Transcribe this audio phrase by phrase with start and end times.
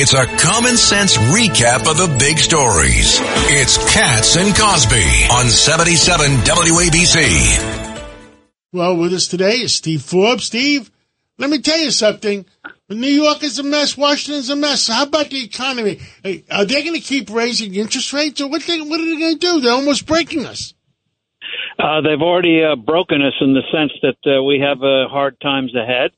[0.00, 3.18] It's a common sense recap of the big stories.
[3.50, 7.98] It's Cats and Cosby on 77 WABC.
[8.72, 10.44] Well, with us today is Steve Forbes.
[10.44, 10.88] Steve,
[11.36, 12.46] let me tell you something.
[12.88, 13.96] New York is a mess.
[13.96, 14.86] Washington's a mess.
[14.86, 15.98] How about the economy?
[16.22, 18.62] Hey, Are they going to keep raising interest rates, or what?
[18.62, 19.60] They, what are they going to do?
[19.60, 20.74] They're almost breaking us.
[21.76, 25.40] Uh, they've already uh, broken us in the sense that uh, we have uh, hard
[25.40, 26.12] times ahead,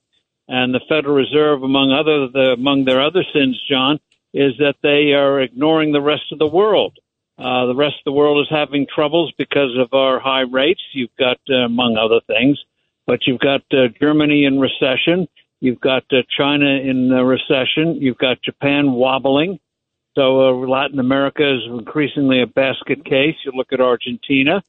[0.51, 4.01] and the Federal Reserve, among other the, among their other sins, John,
[4.35, 6.99] is that they are ignoring the rest of the world.
[7.39, 10.83] Uh, the rest of the world is having troubles because of our high rates.
[10.93, 12.59] You've got, uh, among other things,
[13.07, 15.29] but you've got uh, Germany in recession.
[15.61, 17.97] You've got uh, China in recession.
[18.01, 19.61] You've got Japan wobbling.
[20.17, 23.37] So uh, Latin America is increasingly a basket case.
[23.45, 24.65] You look at Argentina.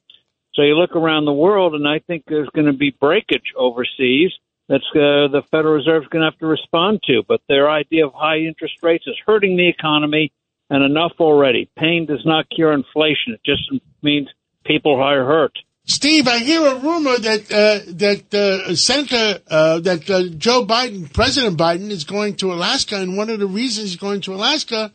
[0.54, 4.30] So you look around the world, and I think there's going to be breakage overseas.
[4.72, 7.22] That's uh, the Federal Reserve is going to have to respond to.
[7.28, 10.32] But their idea of high interest rates is hurting the economy,
[10.70, 11.68] and enough already.
[11.78, 13.34] Pain does not cure inflation.
[13.34, 13.70] It just
[14.02, 14.28] means
[14.64, 15.52] people are hurt.
[15.84, 21.12] Steve, I hear a rumor that uh, that uh, Senator uh, that uh, Joe Biden,
[21.12, 24.90] President Biden, is going to Alaska, and one of the reasons he's going to Alaska,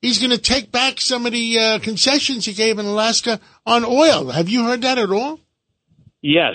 [0.00, 3.84] he's going to take back some of the uh, concessions he gave in Alaska on
[3.84, 4.30] oil.
[4.30, 5.40] Have you heard that at all?
[6.22, 6.54] Yes,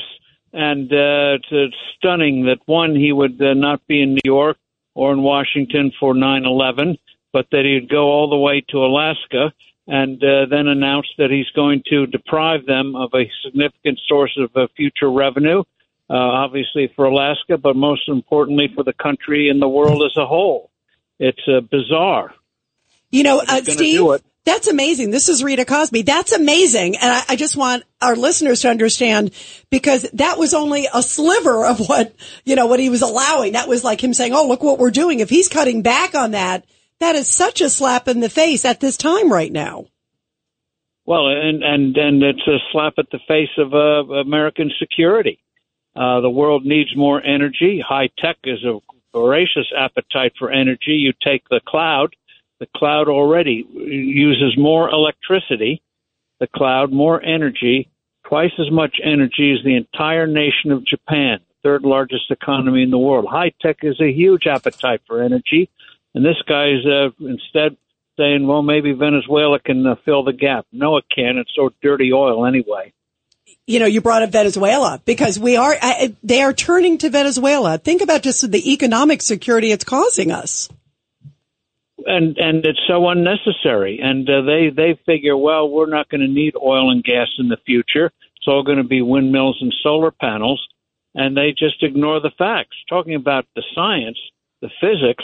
[0.56, 4.58] and uh, it's, it's stunning that one he would uh, not be in New York
[4.94, 6.98] or in Washington for 9/11,
[7.34, 9.54] but that he'd go all the way to Alaska
[9.88, 14.50] and uh, then announce that he's going to deprive them of a significant source of
[14.56, 15.60] uh, future revenue,
[16.10, 20.26] uh, obviously for Alaska, but most importantly for the country and the world as a
[20.26, 20.72] whole.
[21.20, 22.34] It's uh, bizarre.
[23.12, 24.02] You know, uh, Steve.
[24.46, 25.10] That's amazing.
[25.10, 26.04] This is Rita Cosby.
[26.04, 26.98] That's amazing.
[26.98, 29.32] And I, I just want our listeners to understand
[29.72, 33.54] because that was only a sliver of what, you know, what he was allowing.
[33.54, 35.20] That was like him saying, Oh, look what we're doing.
[35.20, 36.66] If he's cutting back on that,
[37.00, 39.86] that is such a slap in the face at this time right now.
[41.06, 45.40] Well, and and and it's a slap at the face of uh, American security.
[45.96, 47.82] Uh, the world needs more energy.
[47.86, 48.80] High tech is a
[49.14, 50.94] voracious appetite for energy.
[50.94, 52.16] You take the cloud.
[52.60, 55.82] The cloud already uses more electricity.
[56.40, 57.90] The cloud more energy,
[58.28, 62.98] twice as much energy as the entire nation of Japan, third largest economy in the
[62.98, 63.26] world.
[63.30, 65.70] High tech is a huge appetite for energy,
[66.14, 67.78] and this guy's uh, instead
[68.18, 70.66] saying, well, maybe Venezuela can uh, fill the gap.
[70.72, 71.38] No, it can't.
[71.38, 72.94] It's so dirty oil anyway.
[73.68, 75.76] you know, you brought up Venezuela because we are,
[76.24, 77.78] they are turning to Venezuela.
[77.78, 80.70] Think about just the economic security it's causing us.
[82.06, 84.00] And and it's so unnecessary.
[84.02, 87.48] And uh, they they figure, well, we're not going to need oil and gas in
[87.48, 88.12] the future.
[88.38, 90.66] It's all going to be windmills and solar panels.
[91.16, 92.76] And they just ignore the facts.
[92.90, 94.20] Talking about the science,
[94.62, 95.24] the physics,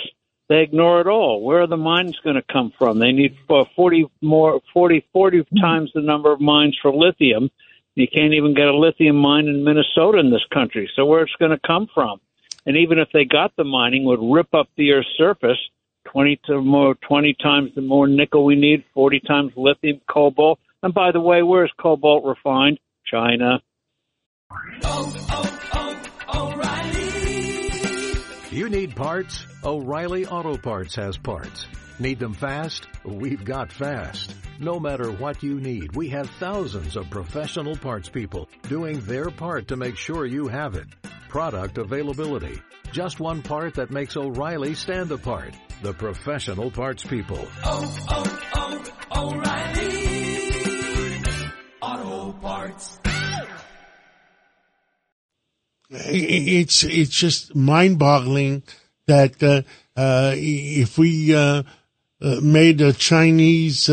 [0.52, 1.42] they ignore it all.
[1.42, 3.00] Where are the mines going to come from?
[3.00, 7.50] They need uh, 40 more, 40, 40 times the number of mines for lithium.
[7.96, 10.90] You can't even get a lithium mine in Minnesota in this country.
[10.96, 12.20] So where it's going to come from?
[12.66, 15.58] And even if they got the mining, would rip up the Earth's surface.
[16.12, 20.60] 20 to more, 20 times the more nickel we need, 40 times lithium, cobalt.
[20.84, 22.80] And by the way, where is cobalt refined?
[23.06, 23.62] China.
[28.52, 29.46] You need parts?
[29.64, 31.66] O'Reilly Auto Parts has parts.
[32.00, 32.88] Need them fast?
[33.06, 34.36] We've got fast.
[34.60, 39.68] No matter what you need, we have thousands of professional parts people doing their part
[39.70, 40.88] to make sure you have it.
[41.30, 42.62] Product availability.
[42.92, 45.54] Just one part that makes O'Reilly stand apart.
[45.82, 47.48] The professional parts people.
[47.64, 50.02] Oh, oh, oh, O'Reilly.
[51.82, 53.00] Auto parts.
[55.90, 58.64] It's it's just mind boggling
[59.08, 59.62] that uh,
[59.96, 61.64] uh, if we uh,
[62.22, 63.90] uh, made a Chinese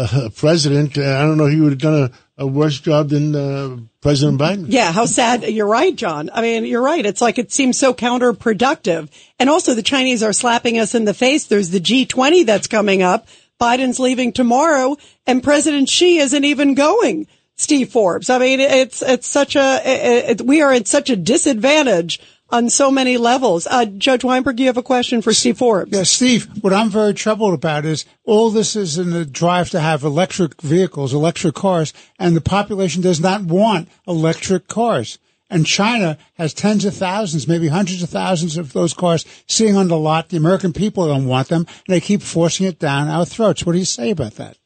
[0.00, 3.34] uh, president, uh, I don't know, he would have done a, a worse job than
[3.34, 4.66] uh, President Biden.
[4.68, 5.44] Yeah, how sad.
[5.44, 6.30] You're right, John.
[6.32, 7.04] I mean, you're right.
[7.04, 9.10] It's like it seems so counterproductive.
[9.38, 11.46] And also the Chinese are slapping us in the face.
[11.46, 13.28] There's the G20 that's coming up.
[13.60, 14.96] Biden's leaving tomorrow
[15.26, 17.26] and President Xi isn't even going.
[17.56, 18.30] Steve Forbes.
[18.30, 22.18] I mean, it's, it's such a, it, we are at such a disadvantage
[22.50, 23.66] on so many levels.
[23.66, 25.92] Uh, Judge Weinberg, you have a question for Steve Forbes.
[25.92, 29.80] Yeah, Steve, what I'm very troubled about is all this is in the drive to
[29.80, 35.18] have electric vehicles, electric cars, and the population does not want electric cars.
[35.52, 39.88] And China has tens of thousands, maybe hundreds of thousands of those cars sitting on
[39.88, 40.28] the lot.
[40.28, 43.66] The American people don't want them, and they keep forcing it down our throats.
[43.66, 44.56] What do you say about that?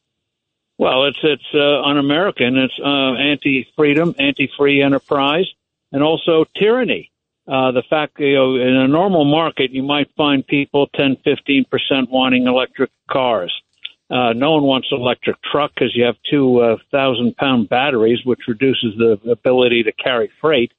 [0.77, 2.57] Well, it's it's uh, un-American.
[2.57, 5.47] It's uh, anti-freedom, anti-free enterprise,
[5.91, 7.11] and also tyranny.
[7.47, 11.65] Uh, the fact you know in a normal market you might find people 10, 15
[11.65, 13.53] percent wanting electric cars.
[14.09, 18.19] Uh, no one wants an electric truck because you have two uh, thousand pound batteries,
[18.23, 20.71] which reduces the ability to carry freight.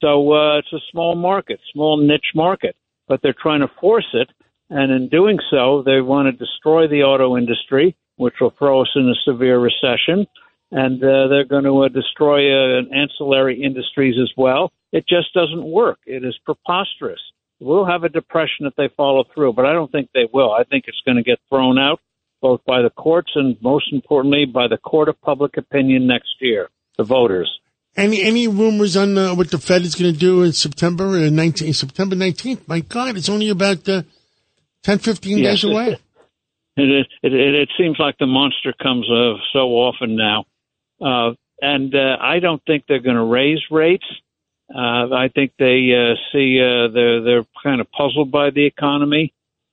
[0.00, 2.76] So uh, it's a small market, small niche market,
[3.08, 4.30] but they're trying to force it,
[4.70, 8.90] and in doing so, they want to destroy the auto industry, which will throw us
[8.94, 10.26] in a severe recession,
[10.70, 14.72] and uh, they're going to uh, destroy uh, ancillary industries as well.
[14.92, 15.98] It just doesn't work.
[16.06, 17.20] It is preposterous.
[17.60, 20.50] We'll have a depression if they follow through, but I don't think they will.
[20.50, 22.00] I think it's going to get thrown out
[22.40, 26.70] both by the courts and most importantly by the court of public opinion next year,
[26.96, 27.50] the voters.
[27.96, 31.28] Any any rumors on uh, what the Fed is going to do in September uh,
[31.28, 32.66] 19, September 19th?
[32.68, 34.02] My God, it's only about uh,
[34.84, 35.98] 10, 15 Yes, days away.
[36.76, 40.44] It, it, it, it seems like the monster comes uh, so often now.
[41.00, 44.04] Uh, and uh, I don't think they're going to raise rates.
[44.72, 49.32] Uh, I think they uh, see uh, they're they're kind of puzzled by the economy.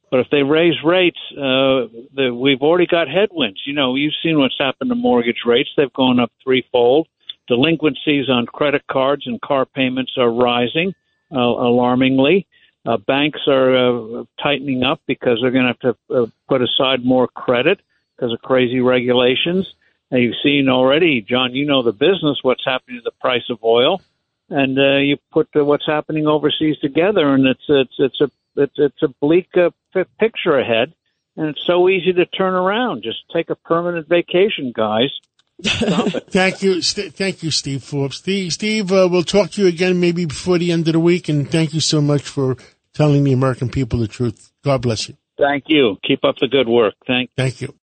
[0.10, 3.62] But if they raise rates, uh, the, we've already got headwinds.
[3.66, 7.08] You know, you've seen what's happened to mortgage rates; they've gone up threefold.
[7.48, 10.94] Delinquencies on credit cards and car payments are rising
[11.32, 12.48] uh, alarmingly.
[12.86, 17.04] Uh, banks are uh, tightening up because they're going to have to uh, put aside
[17.04, 17.80] more credit
[18.16, 19.68] because of crazy regulations.
[20.10, 21.54] And you've seen already, John.
[21.54, 22.40] You know the business.
[22.42, 24.02] What's happening to the price of oil,
[24.50, 28.74] and uh, you put uh, what's happening overseas together, and it's it's it's a it's,
[28.78, 30.94] it's a bleak uh, p- picture ahead.
[31.36, 33.04] And it's so easy to turn around.
[33.04, 35.10] Just take a permanent vacation, guys.
[35.64, 38.18] Thank you, St- thank you, Steve Forbes.
[38.18, 41.30] Steve, Steve uh, we'll talk to you again maybe before the end of the week,
[41.30, 42.58] and thank you so much for
[42.94, 44.52] telling the American people the truth.
[44.64, 45.18] God bless you.
[45.38, 45.98] Thank you.
[46.08, 46.94] Keep up the good work.
[47.08, 47.32] Thank.
[47.36, 47.74] Thank you.